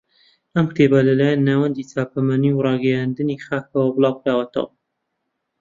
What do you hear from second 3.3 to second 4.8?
خاکەوە بڵاو کراوەتەوە